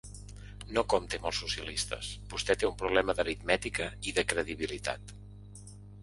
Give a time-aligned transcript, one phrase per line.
[0.75, 5.13] No compti amb els socialistes; vostè té un problema d’aritmètica i de credibilitat.